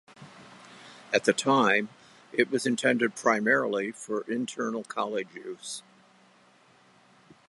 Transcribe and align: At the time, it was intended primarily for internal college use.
At 1.13 1.25
the 1.25 1.31
time, 1.31 1.89
it 2.33 2.49
was 2.49 2.65
intended 2.65 3.13
primarily 3.15 3.91
for 3.91 4.21
internal 4.21 4.83
college 4.83 5.35
use. 5.35 5.83